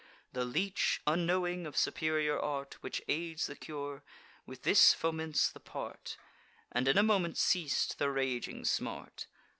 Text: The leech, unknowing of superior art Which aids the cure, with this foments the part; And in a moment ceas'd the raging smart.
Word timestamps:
The 0.33 0.45
leech, 0.45 0.99
unknowing 1.05 1.67
of 1.67 1.77
superior 1.77 2.39
art 2.39 2.81
Which 2.81 3.03
aids 3.07 3.45
the 3.45 3.55
cure, 3.55 4.01
with 4.47 4.63
this 4.63 4.95
foments 4.95 5.51
the 5.51 5.59
part; 5.59 6.17
And 6.71 6.87
in 6.87 6.97
a 6.97 7.03
moment 7.03 7.37
ceas'd 7.37 7.99
the 7.99 8.09
raging 8.09 8.65
smart. 8.65 9.27